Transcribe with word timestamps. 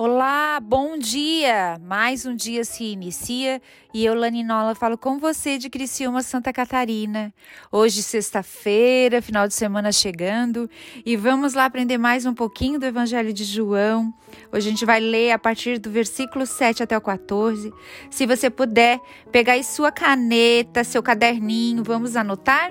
Olá, 0.00 0.60
bom 0.60 0.96
dia! 0.96 1.76
Mais 1.82 2.24
um 2.24 2.32
dia 2.32 2.62
se 2.62 2.84
inicia 2.84 3.60
e 3.92 4.04
eu, 4.04 4.14
Laninola, 4.14 4.72
falo 4.72 4.96
com 4.96 5.18
você 5.18 5.58
de 5.58 5.68
Criciúma, 5.68 6.22
Santa 6.22 6.52
Catarina. 6.52 7.34
Hoje, 7.72 8.00
sexta-feira, 8.04 9.20
final 9.20 9.48
de 9.48 9.54
semana 9.54 9.90
chegando 9.90 10.70
e 11.04 11.16
vamos 11.16 11.52
lá 11.54 11.64
aprender 11.64 11.98
mais 11.98 12.24
um 12.24 12.32
pouquinho 12.32 12.78
do 12.78 12.86
Evangelho 12.86 13.32
de 13.32 13.42
João. 13.42 14.14
Hoje 14.52 14.68
a 14.68 14.70
gente 14.70 14.86
vai 14.86 15.00
ler 15.00 15.32
a 15.32 15.38
partir 15.38 15.80
do 15.80 15.90
versículo 15.90 16.46
7 16.46 16.84
até 16.84 16.96
o 16.96 17.00
14. 17.00 17.74
Se 18.08 18.24
você 18.24 18.48
puder, 18.48 19.00
pegar 19.32 19.54
aí 19.54 19.64
sua 19.64 19.90
caneta, 19.90 20.84
seu 20.84 21.02
caderninho, 21.02 21.82
vamos 21.82 22.14
anotar? 22.14 22.70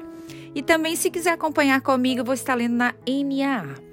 E 0.55 0.63
também, 0.63 0.95
se 0.95 1.11
quiser 1.11 1.31
acompanhar 1.31 1.81
comigo, 1.81 2.21
eu 2.21 2.25
vou 2.25 2.33
estar 2.33 2.55
lendo 2.55 2.77
na 2.77 2.93
NAA. 3.05 3.86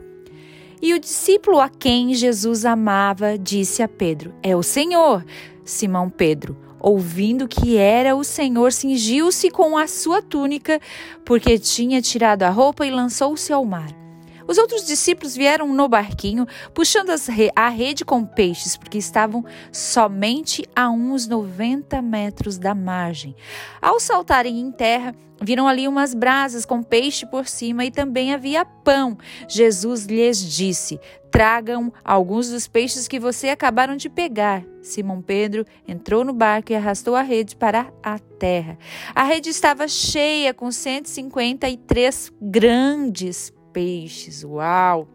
E 0.80 0.94
o 0.94 0.98
discípulo 0.98 1.60
a 1.60 1.68
quem 1.68 2.14
Jesus 2.14 2.64
amava 2.64 3.38
disse 3.38 3.82
a 3.82 3.88
Pedro: 3.88 4.34
É 4.42 4.54
o 4.56 4.62
Senhor. 4.62 5.24
Simão 5.64 6.10
Pedro, 6.10 6.56
ouvindo 6.78 7.48
que 7.48 7.78
era 7.78 8.14
o 8.14 8.22
Senhor, 8.22 8.70
cingiu-se 8.70 9.50
com 9.50 9.78
a 9.78 9.86
sua 9.86 10.20
túnica, 10.20 10.78
porque 11.24 11.58
tinha 11.58 12.02
tirado 12.02 12.42
a 12.42 12.50
roupa 12.50 12.86
e 12.86 12.90
lançou-se 12.90 13.50
ao 13.50 13.64
mar. 13.64 14.03
Os 14.46 14.58
outros 14.58 14.86
discípulos 14.86 15.34
vieram 15.34 15.72
no 15.72 15.88
barquinho, 15.88 16.46
puxando 16.72 17.10
a 17.56 17.68
rede 17.68 18.04
com 18.04 18.24
peixes, 18.24 18.76
porque 18.76 18.98
estavam 18.98 19.44
somente 19.72 20.64
a 20.76 20.90
uns 20.90 21.26
90 21.26 22.00
metros 22.02 22.58
da 22.58 22.74
margem. 22.74 23.34
Ao 23.80 23.98
saltarem 23.98 24.60
em 24.60 24.70
terra, 24.70 25.14
viram 25.40 25.66
ali 25.66 25.88
umas 25.88 26.14
brasas 26.14 26.64
com 26.64 26.82
peixe 26.82 27.26
por 27.26 27.46
cima 27.46 27.84
e 27.84 27.90
também 27.90 28.32
havia 28.32 28.64
pão. 28.64 29.16
Jesus 29.48 30.04
lhes 30.04 30.38
disse: 30.38 31.00
Tragam 31.30 31.92
alguns 32.04 32.50
dos 32.50 32.68
peixes 32.68 33.08
que 33.08 33.18
você 33.18 33.48
acabaram 33.48 33.96
de 33.96 34.08
pegar. 34.08 34.62
Simão 34.82 35.22
Pedro 35.22 35.64
entrou 35.88 36.24
no 36.24 36.32
barco 36.32 36.72
e 36.72 36.76
arrastou 36.76 37.16
a 37.16 37.22
rede 37.22 37.56
para 37.56 37.92
a 38.02 38.18
terra. 38.18 38.78
A 39.14 39.24
rede 39.24 39.48
estava 39.48 39.88
cheia 39.88 40.52
com 40.52 40.70
153 40.70 42.32
grandes 42.40 43.52
peixes. 43.74 44.44
Uau! 44.44 45.06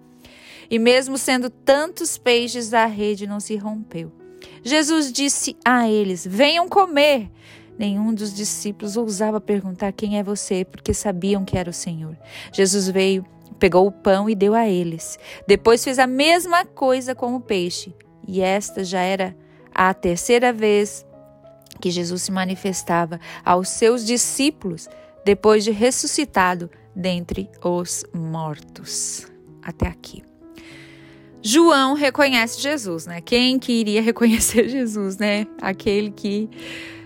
E 0.69 0.77
mesmo 0.77 1.17
sendo 1.17 1.49
tantos 1.49 2.17
peixes, 2.17 2.73
a 2.73 2.85
rede 2.85 3.25
não 3.25 3.39
se 3.39 3.55
rompeu. 3.55 4.11
Jesus 4.61 5.11
disse 5.11 5.57
a 5.65 5.89
eles: 5.89 6.27
Venham 6.29 6.69
comer. 6.69 7.31
Nenhum 7.77 8.13
dos 8.13 8.33
discípulos 8.33 8.97
ousava 8.97 9.39
perguntar 9.39 9.93
quem 9.93 10.19
é 10.19 10.23
você, 10.23 10.65
porque 10.65 10.93
sabiam 10.93 11.45
que 11.45 11.57
era 11.57 11.69
o 11.69 11.73
Senhor. 11.73 12.17
Jesus 12.51 12.89
veio, 12.89 13.25
pegou 13.57 13.87
o 13.87 13.91
pão 13.91 14.29
e 14.29 14.35
deu 14.35 14.53
a 14.53 14.67
eles. 14.67 15.17
Depois 15.47 15.81
fez 15.81 15.97
a 15.97 16.05
mesma 16.05 16.65
coisa 16.65 17.15
com 17.15 17.35
o 17.35 17.39
peixe. 17.39 17.95
E 18.27 18.41
esta 18.41 18.83
já 18.83 18.99
era 18.99 19.33
a 19.73 19.93
terceira 19.93 20.51
vez 20.51 21.05
que 21.79 21.89
Jesus 21.89 22.23
se 22.23 22.31
manifestava 22.33 23.17
aos 23.45 23.69
seus 23.69 24.05
discípulos 24.05 24.89
depois 25.25 25.63
de 25.63 25.71
ressuscitado 25.71 26.69
dentre 26.95 27.49
os 27.63 28.05
mortos. 28.13 29.27
Até 29.61 29.87
aqui. 29.87 30.23
João 31.41 31.93
reconhece 31.93 32.61
Jesus, 32.61 33.05
né? 33.05 33.21
Quem 33.21 33.57
que 33.57 33.71
iria 33.71 34.01
reconhecer 34.03 34.67
Jesus, 34.67 35.17
né? 35.17 35.47
Aquele 35.61 36.11
que 36.11 36.49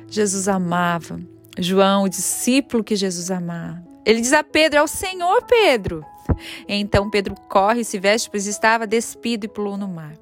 Jesus 0.07 0.47
amava. 0.47 1.19
João, 1.57 2.03
o 2.03 2.09
discípulo 2.09 2.83
que 2.83 2.95
Jesus 2.95 3.29
amava. 3.29 3.83
Ele 4.05 4.21
diz 4.21 4.33
a 4.33 4.43
Pedro: 4.43 4.79
É 4.79 4.83
o 4.83 4.87
Senhor, 4.87 5.43
Pedro. 5.43 6.03
Então 6.67 7.09
Pedro 7.09 7.35
corre, 7.49 7.83
se 7.83 7.99
veste, 7.99 8.29
pois 8.29 8.47
estava 8.47 8.87
despido 8.87 9.45
e 9.45 9.49
pulou 9.49 9.77
no 9.77 9.87
mar. 9.87 10.13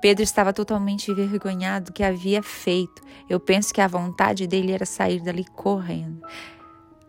Pedro 0.00 0.22
estava 0.22 0.52
totalmente 0.52 1.10
envergonhado 1.10 1.86
do 1.86 1.92
que 1.92 2.02
havia 2.02 2.42
feito. 2.42 3.02
Eu 3.28 3.38
penso 3.38 3.74
que 3.74 3.80
a 3.80 3.88
vontade 3.88 4.46
dele 4.46 4.72
era 4.72 4.86
sair 4.86 5.20
dali 5.20 5.44
correndo. 5.44 6.22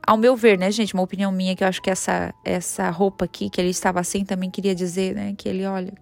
Ao 0.09 0.18
meu 0.18 0.36
ver, 0.36 0.58
né, 0.58 0.72
gente, 0.72 0.96
uma 0.96 1.03
opinião 1.03 1.31
minha 1.31 1.56
que 1.56 1.64
eu 1.64 1.68
acho 1.68 1.84
que 1.84 1.90
essa 1.92 2.34
essa 2.44 2.90
roupa 2.90 3.25
aqui 3.25 3.47
que 3.47 3.62
ele 3.62 3.70
estava 3.70 4.00
assim 4.00 4.25
também 4.25 4.50
queria 4.50 4.74
dizer, 4.74 5.14
né, 5.14 5.36
que 5.38 5.47
ele, 5.47 5.64
olha, 5.68 5.94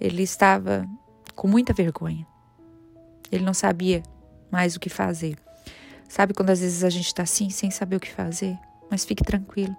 ele 0.00 0.24
estava 0.24 0.84
com 1.36 1.46
muita 1.46 1.72
vergonha. 1.72 2.26
Ele 3.30 3.44
não 3.44 3.54
sabia 3.54 4.02
mais 4.50 4.74
o 4.74 4.80
que 4.80 4.88
fazer. 4.88 5.36
Sabe 6.08 6.34
quando 6.34 6.50
às 6.50 6.58
vezes 6.58 6.82
a 6.82 6.90
gente 6.90 7.06
está 7.06 7.22
assim, 7.22 7.50
sem 7.50 7.70
saber 7.70 7.94
o 7.94 8.00
que 8.00 8.10
fazer? 8.10 8.58
Mas 8.90 9.04
fique 9.04 9.22
tranquilo. 9.22 9.76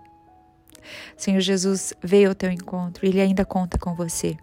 Senhor 1.18 1.42
Jesus 1.42 1.94
veio 2.02 2.30
ao 2.30 2.36
teu 2.36 2.50
encontro, 2.50 3.06
ele 3.06 3.20
ainda 3.20 3.44
conta 3.44 3.78
com 3.78 3.94
você. 3.94 4.38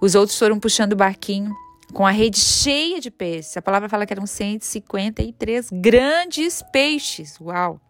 Os 0.00 0.14
outros 0.14 0.38
foram 0.38 0.60
puxando 0.60 0.92
o 0.92 0.96
barquinho 0.96 1.52
com 1.92 2.06
a 2.06 2.10
rede 2.10 2.38
cheia 2.38 3.00
de 3.00 3.10
peixes. 3.10 3.56
A 3.56 3.62
palavra 3.62 3.88
fala 3.88 4.06
que 4.06 4.12
eram 4.12 4.26
153 4.26 5.70
grandes 5.72 6.62
peixes. 6.72 7.38
Uau! 7.40 7.80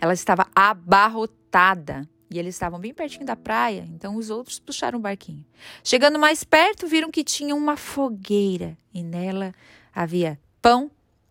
Ela 0.00 0.12
estava 0.12 0.46
abarrotada 0.54 2.08
e 2.30 2.38
eles 2.38 2.54
estavam 2.54 2.78
bem 2.78 2.92
pertinho 2.92 3.24
da 3.24 3.34
praia, 3.34 3.88
então 3.90 4.16
os 4.16 4.28
outros 4.28 4.58
puxaram 4.58 4.98
o 4.98 5.02
barquinho. 5.02 5.44
Chegando 5.82 6.18
mais 6.18 6.44
perto, 6.44 6.86
viram 6.86 7.10
que 7.10 7.24
tinha 7.24 7.54
uma 7.54 7.76
fogueira 7.76 8.76
e 8.92 9.02
nela 9.02 9.54
havia 9.94 10.38
pão 10.60 10.90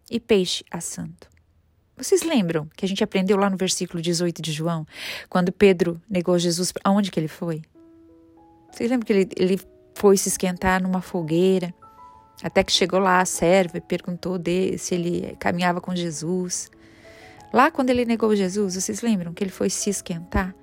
e 0.10 0.20
peixe 0.20 0.66
assando. 0.72 1.28
Vocês 1.96 2.24
lembram 2.24 2.68
que 2.76 2.86
a 2.86 2.88
gente 2.88 3.04
aprendeu 3.04 3.38
lá 3.38 3.50
no 3.50 3.58
versículo 3.58 4.02
18 4.02 4.42
de 4.42 4.52
João, 4.52 4.86
quando 5.30 5.52
Pedro 5.52 6.02
negou 6.10 6.38
Jesus, 6.38 6.74
aonde 6.84 7.12
que 7.12 7.20
ele 7.20 7.28
foi? 7.28 7.62
Vocês 8.72 8.90
lembram 8.90 9.06
que 9.06 9.14
ele, 9.14 9.30
ele 9.36 9.60
foi 9.98 10.16
se 10.16 10.30
esquentar 10.30 10.82
numa 10.82 11.02
fogueira, 11.02 11.74
até 12.44 12.64
que 12.64 12.72
chegou 12.72 13.00
lá 13.00 13.20
a 13.20 13.26
serva 13.26 13.80
e 13.80 13.82
perguntou 13.82 14.38
de, 14.38 14.78
se 14.78 14.94
ele 14.94 15.36
caminhava 15.40 15.82
com 15.82 15.96
Jesus. 15.96 16.70
Lá 17.52 17.72
quando 17.72 17.90
ele 17.90 18.06
negou 18.06 18.36
Jesus, 18.36 18.76
vocês 18.76 19.02
lembram 19.02 19.34
que 19.34 19.44
ele 19.44 19.50
foi 19.50 19.72
se 19.72 19.90
esquentar 19.90 20.54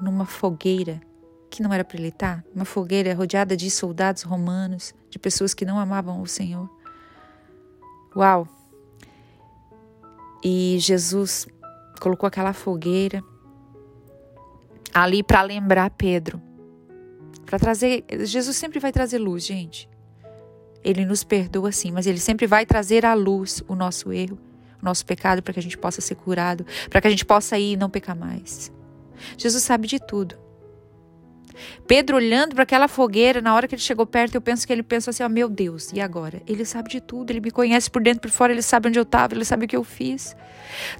numa 0.00 0.24
fogueira 0.24 1.00
que 1.50 1.60
não 1.60 1.72
era 1.72 1.84
para 1.84 1.98
ele 1.98 2.08
estar? 2.08 2.44
Uma 2.54 2.64
fogueira 2.64 3.12
rodeada 3.14 3.56
de 3.56 3.68
soldados 3.68 4.22
romanos, 4.22 4.94
de 5.10 5.18
pessoas 5.18 5.52
que 5.52 5.64
não 5.64 5.80
amavam 5.80 6.22
o 6.22 6.26
Senhor. 6.26 6.70
Uau! 8.14 8.46
E 10.44 10.76
Jesus 10.78 11.48
colocou 12.00 12.28
aquela 12.28 12.52
fogueira 12.52 13.24
ali 14.94 15.20
para 15.20 15.42
lembrar 15.42 15.90
Pedro 15.90 16.49
para 17.50 17.58
trazer. 17.58 18.04
Jesus 18.20 18.56
sempre 18.56 18.78
vai 18.78 18.92
trazer 18.92 19.18
luz, 19.18 19.44
gente. 19.44 19.88
Ele 20.84 21.04
nos 21.04 21.24
perdoa 21.24 21.72
sim, 21.72 21.90
mas 21.90 22.06
ele 22.06 22.20
sempre 22.20 22.46
vai 22.46 22.64
trazer 22.64 23.04
à 23.04 23.12
luz 23.12 23.60
o 23.66 23.74
nosso 23.74 24.12
erro, 24.12 24.38
o 24.80 24.84
nosso 24.84 25.04
pecado, 25.04 25.42
para 25.42 25.52
que 25.52 25.58
a 25.58 25.62
gente 25.62 25.76
possa 25.76 26.00
ser 26.00 26.14
curado, 26.14 26.64
para 26.88 27.00
que 27.00 27.08
a 27.08 27.10
gente 27.10 27.24
possa 27.24 27.58
ir 27.58 27.72
e 27.72 27.76
não 27.76 27.90
pecar 27.90 28.16
mais. 28.16 28.72
Jesus 29.36 29.64
sabe 29.64 29.88
de 29.88 29.98
tudo. 29.98 30.36
Pedro 31.88 32.16
olhando 32.16 32.54
para 32.54 32.62
aquela 32.62 32.86
fogueira, 32.86 33.42
na 33.42 33.52
hora 33.52 33.66
que 33.66 33.74
ele 33.74 33.82
chegou 33.82 34.06
perto, 34.06 34.36
eu 34.36 34.40
penso 34.40 34.64
que 34.64 34.72
ele 34.72 34.84
pensou 34.84 35.10
assim: 35.10 35.24
oh, 35.24 35.28
meu 35.28 35.48
Deus, 35.48 35.92
e 35.92 36.00
agora? 36.00 36.40
Ele 36.46 36.64
sabe 36.64 36.88
de 36.88 37.00
tudo, 37.00 37.32
ele 37.32 37.40
me 37.40 37.50
conhece 37.50 37.90
por 37.90 38.00
dentro 38.00 38.20
e 38.20 38.30
por 38.30 38.30
fora, 38.30 38.52
ele 38.52 38.62
sabe 38.62 38.88
onde 38.88 38.98
eu 38.98 39.02
estava, 39.02 39.34
ele 39.34 39.44
sabe 39.44 39.64
o 39.64 39.68
que 39.68 39.76
eu 39.76 39.82
fiz. 39.82 40.36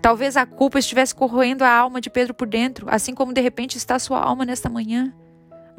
Talvez 0.02 0.36
a 0.36 0.44
culpa 0.44 0.80
estivesse 0.80 1.14
corroendo 1.14 1.62
a 1.62 1.70
alma 1.70 2.00
de 2.00 2.10
Pedro 2.10 2.34
por 2.34 2.48
dentro, 2.48 2.86
assim 2.90 3.14
como 3.14 3.32
de 3.32 3.40
repente 3.40 3.78
está 3.78 3.94
a 3.94 4.00
sua 4.00 4.20
alma 4.20 4.44
nesta 4.44 4.68
manhã. 4.68 5.14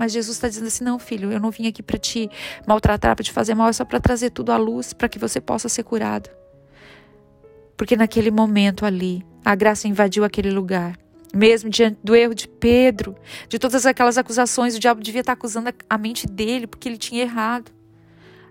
Mas 0.01 0.13
Jesus 0.13 0.35
está 0.35 0.47
dizendo 0.47 0.65
assim: 0.65 0.83
não, 0.83 0.97
filho, 0.97 1.31
eu 1.31 1.39
não 1.39 1.51
vim 1.51 1.67
aqui 1.67 1.83
para 1.83 1.95
te 1.95 2.27
maltratar, 2.65 3.15
para 3.15 3.23
te 3.23 3.31
fazer 3.31 3.53
mal, 3.53 3.69
é 3.69 3.73
só 3.73 3.85
para 3.85 3.99
trazer 3.99 4.31
tudo 4.31 4.51
à 4.51 4.57
luz, 4.57 4.93
para 4.93 5.07
que 5.07 5.19
você 5.19 5.39
possa 5.39 5.69
ser 5.69 5.83
curado. 5.83 6.27
Porque 7.77 7.95
naquele 7.95 8.31
momento 8.31 8.83
ali, 8.83 9.23
a 9.45 9.53
graça 9.53 9.87
invadiu 9.87 10.23
aquele 10.23 10.49
lugar. 10.49 10.97
Mesmo 11.31 11.69
diante 11.69 11.99
do 12.03 12.15
erro 12.15 12.33
de 12.33 12.47
Pedro, 12.47 13.15
de 13.47 13.59
todas 13.59 13.85
aquelas 13.85 14.17
acusações, 14.17 14.75
o 14.75 14.79
diabo 14.79 15.03
devia 15.03 15.21
estar 15.21 15.33
acusando 15.33 15.69
a 15.87 15.97
mente 15.99 16.25
dele 16.25 16.65
porque 16.65 16.89
ele 16.89 16.97
tinha 16.97 17.21
errado. 17.21 17.71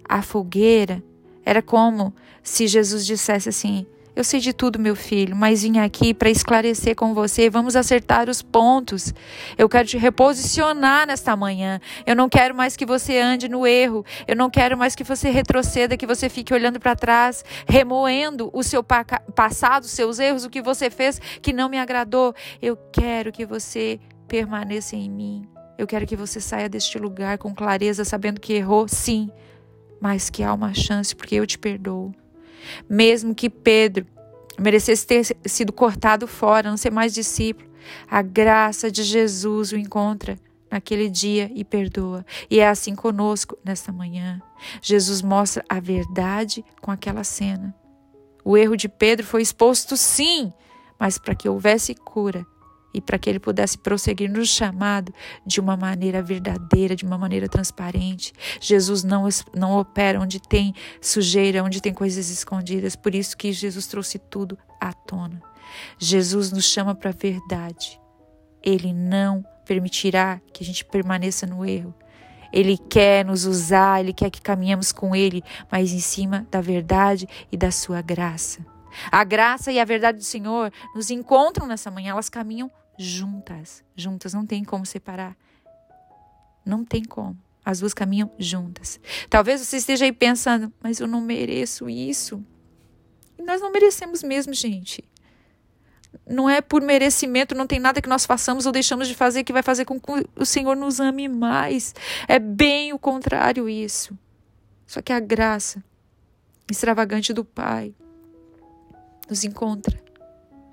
A 0.09 0.23
fogueira 0.23 1.03
era 1.45 1.61
como 1.61 2.15
se 2.45 2.69
Jesus 2.69 3.05
dissesse 3.05 3.49
assim: 3.49 3.89
eu 4.15 4.25
sei 4.25 4.41
de 4.41 4.53
tudo, 4.53 4.79
meu 4.79 4.97
filho, 4.97 5.37
mas 5.37 5.63
vim 5.63 5.79
aqui 5.79 6.13
para 6.13 6.29
esclarecer 6.29 6.97
com 6.97 7.15
você. 7.15 7.49
Vamos 7.49 7.77
acertar 7.77 8.29
os 8.29 8.43
pontos. 8.43 9.15
Eu 9.57 9.69
quero 9.69 9.87
te 9.87 9.97
reposicionar 9.97 11.07
nesta 11.07 11.37
manhã. 11.37 11.81
Eu 12.05 12.17
não 12.17 12.29
quero 12.29 12.55
mais 12.55 12.77
que 12.77 12.85
você 12.85 13.19
ande 13.19 13.49
no 13.49 13.67
erro. 13.67 14.05
Eu 14.27 14.35
não 14.35 14.51
quero 14.51 14.77
mais 14.77 14.95
que 14.95 15.05
você 15.05 15.31
retroceda, 15.31 15.97
que 15.97 16.07
você 16.07 16.29
fique 16.29 16.53
olhando 16.53 16.81
para 16.81 16.97
trás, 16.97 17.45
remoendo 17.67 18.51
o 18.53 18.63
seu 18.63 18.83
passado, 18.83 19.85
os 19.85 19.91
seus 19.91 20.19
erros, 20.19 20.45
o 20.45 20.51
que 20.51 20.61
você 20.61 20.91
fez 20.91 21.21
que 21.41 21.53
não 21.53 21.69
me 21.69 21.79
agradou. 21.79 22.35
Eu 22.61 22.77
quero 22.93 23.31
que 23.31 23.47
você 23.47 24.01
permaneça 24.27 24.97
em 24.97 25.09
mim. 25.09 25.49
Eu 25.79 25.87
quero 25.87 26.07
que 26.07 26.17
você 26.17 26.41
saia 26.41 26.69
deste 26.69 26.99
lugar 26.99 27.39
com 27.39 27.55
clareza, 27.55 28.05
sabendo 28.05 28.41
que 28.41 28.53
errou, 28.53 28.87
sim, 28.87 29.31
mas 29.99 30.29
que 30.29 30.43
há 30.43 30.53
uma 30.53 30.75
chance 30.75 31.17
porque 31.17 31.37
eu 31.37 31.47
te 31.47 31.59
perdoo. 31.59 32.13
Mesmo 32.89 33.35
que 33.35 33.51
Pedro 33.51 34.07
merecesse 34.59 35.07
ter 35.07 35.37
sido 35.47 35.73
cortado 35.73 36.27
fora, 36.27 36.71
não 36.71 36.77
ser 36.77 36.91
mais 36.91 37.15
discípulo, 37.15 37.71
a 38.11 38.23
graça 38.23 38.91
de 38.91 39.03
Jesus 39.03 39.73
o 39.73 39.77
encontra 39.77 40.39
naquele 40.71 41.09
dia 41.09 41.51
e 41.55 41.65
perdoa. 41.65 42.25
E 42.51 42.61
é 42.61 42.69
assim 42.69 42.95
conosco 42.95 43.59
nesta 43.65 43.91
manhã. 43.91 44.41
Jesus 44.81 45.23
mostra 45.23 45.65
a 45.69 45.81
verdade 45.81 46.65
com 46.81 46.91
aquela 46.91 47.25
cena. 47.25 47.75
O 48.45 48.57
erro 48.57 48.77
de 48.77 48.89
Pedro 48.89 49.27
foi 49.27 49.43
exposto, 49.43 49.97
sim, 49.97 50.53
mas 50.99 51.19
para 51.19 51.35
que 51.35 51.49
houvesse 51.49 51.95
cura 51.95 52.47
e 52.93 53.01
para 53.01 53.19
que 53.19 53.29
ele 53.29 53.39
pudesse 53.39 53.79
prosseguir 53.79 54.31
no 54.31 54.45
chamado 54.45 55.13
de 55.47 55.61
uma 55.61 55.77
maneira 55.77 56.23
verdadeira, 56.23 56.97
de 56.97 57.05
uma 57.05 57.17
maneira 57.17 57.49
transparente. 57.49 58.33
Jesus 58.61 59.05
não, 59.05 59.29
não 59.55 59.79
opera 59.79 60.21
onde 60.21 60.41
tem 60.41 60.75
sujeira, 61.01 61.63
onde 61.63 61.81
tem 61.81 61.93
coisas 61.93 62.31
escondidas, 62.31 62.97
por 62.97 63.15
isso 63.15 63.37
que 63.37 63.53
Jesus 63.53 63.87
trouxe 63.87 64.19
tudo 64.19 64.59
à 64.81 64.93
tona. 64.93 65.43
Jesus 65.99 66.51
nos 66.51 66.65
chama 66.65 66.95
para 66.95 67.11
a 67.11 67.15
verdade. 67.15 68.01
Ele 68.63 68.93
não 68.93 69.45
permitirá 69.65 70.41
que 70.53 70.63
a 70.63 70.67
gente 70.67 70.85
permaneça 70.85 71.47
no 71.47 71.65
erro. 71.65 71.95
Ele 72.53 72.77
quer 72.77 73.25
nos 73.25 73.45
usar, 73.45 74.01
ele 74.01 74.13
quer 74.13 74.31
que 74.31 74.43
caminhemos 74.43 74.91
com 74.91 75.15
ele, 75.15 75.43
mas 75.71 75.93
em 75.93 76.01
cima 76.01 76.47
da 76.51 76.61
verdade 76.61 77.29
e 77.51 77.57
da 77.57 77.71
sua 77.71 78.03
graça. 78.03 78.67
A 79.11 79.23
graça 79.23 79.71
e 79.71 79.79
a 79.79 79.85
verdade 79.85 80.19
do 80.19 80.25
Senhor 80.25 80.73
nos 80.95 81.11
encontram 81.11 81.67
nessa 81.67 81.91
manhã, 81.91 82.11
elas 82.11 82.29
caminham 82.29 82.71
juntas. 83.01 83.83
Juntas, 83.97 84.35
não 84.35 84.45
tem 84.45 84.63
como 84.63 84.85
separar. 84.85 85.37
Não 86.65 86.85
tem 86.85 87.03
como. 87.03 87.39
As 87.65 87.81
duas 87.81 87.95
caminham 87.95 88.31
juntas. 88.39 89.01
Talvez 89.29 89.61
você 89.61 89.79
esteja 89.79 90.05
aí 90.05 90.13
pensando, 90.13 90.73
mas 90.83 91.01
eu 91.01 91.07
não 91.07 91.21
mereço 91.21 91.89
isso. 91.89 92.45
E 93.39 93.43
nós 93.43 93.61
não 93.61 93.73
merecemos 93.73 94.23
mesmo, 94.23 94.53
gente. 94.53 95.03
Não 96.27 96.49
é 96.49 96.61
por 96.61 96.83
merecimento, 96.83 97.55
não 97.55 97.67
tem 97.67 97.79
nada 97.79 98.03
que 98.03 98.09
nós 98.09 98.27
façamos 98.27 98.67
ou 98.67 98.73
deixamos 98.73 99.09
de 99.09 99.15
fazer 99.15 99.45
que 99.45 99.53
vai 99.53 99.63
fazer 99.63 99.85
com 99.85 99.99
que 100.01 100.27
o 100.37 100.45
Senhor 100.45 100.77
nos 100.77 101.01
ame 101.01 101.29
mais. 101.29 101.95
É 102.29 102.39
bem 102.39 102.93
o 102.93 102.99
contrário 102.99 103.69
isso. 103.69 104.17
Só 104.87 105.01
que 105.01 105.13
a 105.13 105.21
graça 105.21 105.83
extravagante 106.71 107.33
do 107.33 107.45
Pai 107.45 107.95
nos 109.29 109.45
encontra 109.45 110.03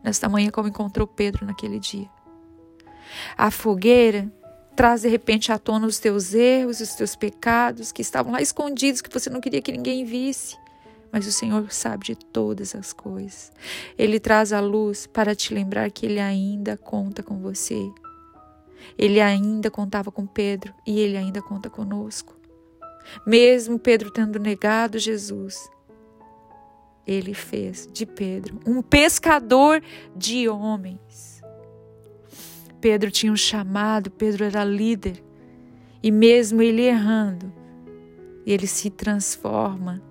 nesta 0.03 0.27
manhã 0.27 0.49
como 0.49 0.67
encontrou 0.67 1.05
Pedro 1.05 1.45
naquele 1.45 1.79
dia. 1.79 2.16
A 3.37 3.51
fogueira 3.51 4.31
traz 4.75 5.01
de 5.01 5.07
repente 5.07 5.51
à 5.51 5.57
tona 5.57 5.87
os 5.87 5.99
teus 5.99 6.33
erros, 6.33 6.79
os 6.79 6.93
teus 6.93 7.15
pecados 7.15 7.91
que 7.91 8.01
estavam 8.01 8.31
lá 8.31 8.41
escondidos, 8.41 9.01
que 9.01 9.11
você 9.11 9.29
não 9.29 9.41
queria 9.41 9.61
que 9.61 9.71
ninguém 9.71 10.05
visse. 10.05 10.55
Mas 11.11 11.25
o 11.25 11.31
Senhor 11.31 11.71
sabe 11.71 12.05
de 12.05 12.15
todas 12.15 12.75
as 12.75 12.93
coisas. 12.93 13.51
Ele 13.97 14.19
traz 14.19 14.51
a 14.51 14.59
luz 14.59 15.07
para 15.07 15.33
te 15.33 15.53
lembrar 15.53 15.89
que 15.89 16.05
Ele 16.05 16.19
ainda 16.19 16.77
conta 16.77 17.23
com 17.23 17.39
você. 17.39 17.89
Ele 18.97 19.19
ainda 19.19 19.71
contava 19.71 20.11
com 20.11 20.27
Pedro 20.27 20.73
e 20.85 20.99
Ele 20.99 21.17
ainda 21.17 21.41
conta 21.41 21.69
conosco. 21.69 22.37
Mesmo 23.25 23.79
Pedro 23.79 24.11
tendo 24.11 24.37
negado 24.37 24.99
Jesus, 24.99 25.69
ele 27.07 27.33
fez 27.33 27.87
de 27.91 28.05
Pedro 28.05 28.59
um 28.65 28.81
pescador 28.81 29.81
de 30.15 30.49
homens. 30.49 31.36
Pedro 32.79 33.11
tinha 33.11 33.31
um 33.31 33.37
chamado, 33.37 34.11
Pedro 34.11 34.43
era 34.43 34.63
líder. 34.63 35.23
E 36.01 36.11
mesmo 36.11 36.61
ele 36.61 36.83
errando, 36.83 37.51
ele 38.45 38.67
se 38.67 38.89
transforma 38.89 40.01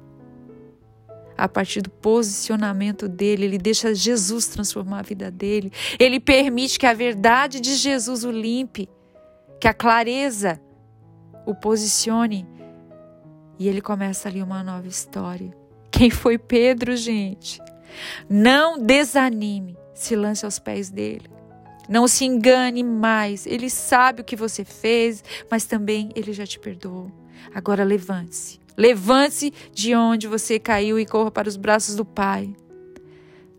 a 1.37 1.47
partir 1.47 1.83
do 1.83 1.91
posicionamento 1.91 3.09
dele, 3.09 3.45
ele 3.45 3.59
deixa 3.59 3.95
Jesus 3.95 4.47
transformar 4.47 5.01
a 5.01 5.03
vida 5.03 5.31
dele. 5.31 5.71
Ele 5.99 6.19
permite 6.19 6.79
que 6.79 6.87
a 6.87 6.95
verdade 6.95 7.61
de 7.61 7.75
Jesus 7.75 8.25
o 8.25 8.31
limpe, 8.31 8.89
que 9.61 9.69
a 9.69 9.75
clareza 9.75 10.61
o 11.45 11.55
posicione. 11.55 12.47
E 13.59 13.69
ele 13.69 13.81
começa 13.81 14.29
ali 14.29 14.43
uma 14.43 14.63
nova 14.63 14.89
história. 14.89 15.55
Quem 15.91 16.11
foi 16.11 16.39
Pedro, 16.39 16.97
gente? 16.97 17.61
Não 18.29 18.79
desanime, 18.79 19.77
se 19.95 20.17
lance 20.17 20.45
aos 20.45 20.59
pés 20.59 20.91
dele. 20.91 21.36
Não 21.89 22.09
se 22.09 22.25
engane 22.25 22.83
mais. 22.83 23.47
Ele 23.47 23.71
sabe 23.71 24.21
o 24.21 24.25
que 24.25 24.37
você 24.37 24.65
fez, 24.65 25.23
mas 25.51 25.65
também 25.65 26.11
ele 26.15 26.33
já 26.33 26.47
te 26.47 26.59
perdoou. 26.59 27.11
Agora 27.55 27.85
levante-se. 27.85 28.59
Levante-se 28.77 29.53
de 29.73 29.95
onde 29.95 30.27
você 30.27 30.59
caiu 30.59 30.99
e 30.99 31.07
corra 31.07 31.31
para 31.31 31.49
os 31.49 31.57
braços 31.57 31.95
do 31.95 32.05
Pai. 32.05 32.55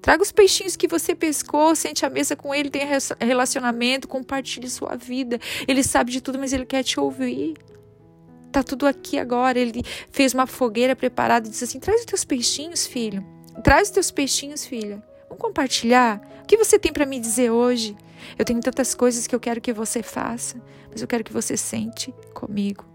Traga 0.01 0.21
os 0.21 0.31
peixinhos 0.31 0.75
que 0.75 0.87
você 0.87 1.15
pescou, 1.15 1.75
sente 1.75 2.05
a 2.05 2.09
mesa 2.09 2.35
com 2.35 2.53
ele, 2.53 2.69
tenha 2.69 2.87
relacionamento, 3.19 4.07
compartilhe 4.07 4.69
sua 4.69 4.95
vida. 4.95 5.39
Ele 5.67 5.83
sabe 5.83 6.11
de 6.11 6.21
tudo, 6.21 6.39
mas 6.39 6.53
ele 6.53 6.65
quer 6.65 6.83
te 6.83 6.99
ouvir. 6.99 7.55
Tá 8.51 8.63
tudo 8.63 8.87
aqui 8.87 9.17
agora. 9.17 9.59
Ele 9.59 9.83
fez 10.11 10.33
uma 10.33 10.47
fogueira 10.47 10.95
preparada 10.95 11.47
e 11.47 11.51
disse 11.51 11.63
assim: 11.63 11.79
traz 11.79 12.01
os 12.01 12.05
teus 12.05 12.23
peixinhos, 12.23 12.85
filho. 12.85 13.25
Traz 13.63 13.87
os 13.87 13.93
teus 13.93 14.11
peixinhos, 14.11 14.65
filha. 14.65 15.03
Vamos 15.27 15.41
compartilhar. 15.41 16.21
O 16.43 16.45
que 16.47 16.55
você 16.55 16.79
tem 16.79 16.93
para 16.93 17.05
me 17.05 17.19
dizer 17.19 17.51
hoje? 17.51 17.95
Eu 18.37 18.45
tenho 18.45 18.59
tantas 18.59 18.93
coisas 18.95 19.27
que 19.27 19.35
eu 19.35 19.39
quero 19.39 19.61
que 19.61 19.73
você 19.73 20.01
faça, 20.03 20.61
mas 20.91 21.01
eu 21.01 21.07
quero 21.07 21.23
que 21.23 21.33
você 21.33 21.55
sente 21.55 22.13
comigo. 22.33 22.85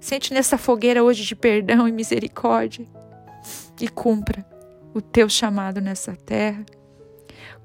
Sente 0.00 0.34
nessa 0.34 0.58
fogueira 0.58 1.02
hoje 1.02 1.24
de 1.24 1.34
perdão 1.34 1.88
e 1.88 1.92
misericórdia 1.92 2.86
e 3.80 3.88
cumpra 3.88 4.44
o 4.92 5.00
teu 5.00 5.28
chamado 5.28 5.80
nessa 5.80 6.14
terra. 6.14 6.64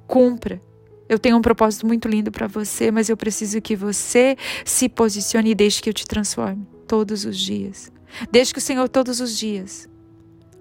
Cumpra 0.07 0.61
eu 1.09 1.17
tenho 1.17 1.35
um 1.35 1.41
propósito 1.41 1.87
muito 1.87 2.07
lindo 2.07 2.31
para 2.31 2.45
você, 2.45 2.91
mas 2.91 3.09
eu 3.09 3.17
preciso 3.17 3.59
que 3.59 3.75
você 3.75 4.37
se 4.63 4.87
posicione 4.87 5.49
e 5.49 5.55
deixe 5.55 5.81
que 5.81 5.89
eu 5.89 5.93
te 5.93 6.05
transforme 6.05 6.67
todos 6.87 7.25
os 7.25 7.35
dias. 7.35 7.91
Deixe 8.31 8.53
que 8.53 8.59
o 8.59 8.61
Senhor 8.61 8.87
todos 8.87 9.19
os 9.19 9.35
dias 9.35 9.89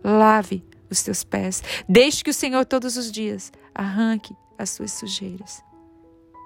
lave 0.02 0.64
os 0.90 1.02
teus 1.02 1.22
pés. 1.22 1.62
Deixe 1.86 2.24
que 2.24 2.30
o 2.30 2.34
Senhor 2.34 2.64
todos 2.64 2.96
os 2.96 3.12
dias 3.12 3.52
arranque 3.74 4.34
as 4.56 4.70
suas 4.70 4.92
sujeiras. 4.92 5.62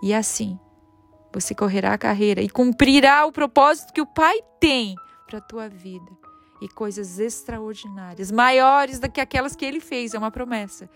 E 0.03 0.13
assim, 0.13 0.59
você 1.33 1.55
correrá 1.55 1.95
a 1.95 1.99
carreira 1.99 2.43
e 2.43 2.49
cumprirá 2.49 3.25
o 3.25 3.33
propósito 3.33 3.93
que 3.93 4.01
o 4.01 4.07
Pai 4.07 4.41
tem 4.61 4.97
para 5.27 5.39
a 5.39 5.43
tua 5.43 5.69
vida. 5.69 6.11
E 6.61 6.69
coisas 6.69 7.19
extraordinárias, 7.19 8.31
maiores 8.31 8.99
do 8.99 9.11
que 9.11 9.21
aquelas 9.21 9.57
que 9.57 9.65
ele 9.65 9.81
fez, 9.81 10.15
é 10.15 10.19
uma 10.19 10.31
promessa, 10.31 10.89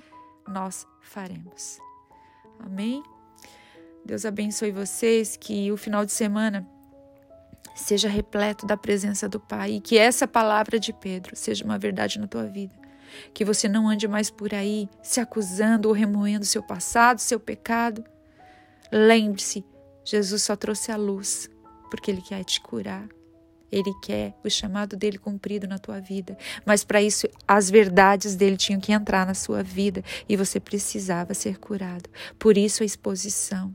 nós 0.46 0.86
faremos. 1.00 1.78
Amém? 2.60 3.02
Deus 4.04 4.24
abençoe 4.24 4.70
vocês, 4.70 5.36
que 5.36 5.72
o 5.72 5.76
final 5.76 6.04
de 6.04 6.12
semana 6.12 6.64
seja 7.74 8.08
repleto 8.08 8.66
da 8.66 8.76
presença 8.76 9.28
do 9.28 9.40
Pai 9.40 9.72
e 9.72 9.80
que 9.80 9.98
essa 9.98 10.28
palavra 10.28 10.78
de 10.78 10.92
Pedro 10.92 11.34
seja 11.34 11.64
uma 11.64 11.78
verdade 11.78 12.18
na 12.18 12.26
tua 12.26 12.46
vida. 12.46 12.74
Que 13.34 13.44
você 13.44 13.68
não 13.68 13.88
ande 13.88 14.06
mais 14.06 14.30
por 14.30 14.54
aí 14.54 14.88
se 15.02 15.20
acusando 15.20 15.88
ou 15.88 15.94
remoendo 15.94 16.44
seu 16.44 16.62
passado, 16.62 17.18
seu 17.18 17.38
pecado. 17.40 18.04
Lembre-se, 18.90 19.64
Jesus 20.04 20.42
só 20.42 20.54
trouxe 20.56 20.92
a 20.92 20.96
luz 20.96 21.50
porque 21.90 22.10
Ele 22.10 22.22
quer 22.22 22.44
te 22.44 22.60
curar. 22.60 23.08
Ele 23.70 23.92
quer 24.00 24.34
o 24.44 24.48
chamado 24.48 24.96
dele 24.96 25.18
cumprido 25.18 25.66
na 25.66 25.78
tua 25.78 26.00
vida. 26.00 26.38
Mas 26.64 26.84
para 26.84 27.02
isso, 27.02 27.26
as 27.46 27.68
verdades 27.68 28.36
dele 28.36 28.56
tinham 28.56 28.80
que 28.80 28.92
entrar 28.92 29.26
na 29.26 29.34
sua 29.34 29.62
vida 29.62 30.04
e 30.28 30.36
você 30.36 30.60
precisava 30.60 31.34
ser 31.34 31.58
curado. 31.58 32.08
Por 32.38 32.56
isso, 32.56 32.82
a 32.82 32.86
exposição. 32.86 33.74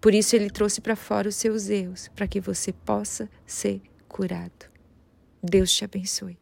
Por 0.00 0.12
isso, 0.12 0.34
ele 0.34 0.50
trouxe 0.50 0.80
para 0.80 0.96
fora 0.96 1.28
os 1.28 1.36
seus 1.36 1.68
erros, 1.68 2.08
para 2.16 2.26
que 2.26 2.40
você 2.40 2.72
possa 2.72 3.28
ser 3.46 3.80
curado. 4.08 4.68
Deus 5.40 5.72
te 5.72 5.84
abençoe. 5.84 6.39